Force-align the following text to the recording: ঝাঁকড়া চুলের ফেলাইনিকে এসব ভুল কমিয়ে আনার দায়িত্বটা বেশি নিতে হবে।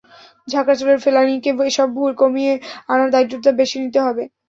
ঝাঁকড়া 0.47 0.75
চুলের 0.79 0.99
ফেলাইনিকে 1.03 1.51
এসব 1.69 1.87
ভুল 1.97 2.11
কমিয়ে 2.21 2.53
আনার 2.89 3.09
দায়িত্বটা 3.11 3.51
বেশি 3.61 3.77
নিতে 3.83 3.99
হবে। 4.05 4.23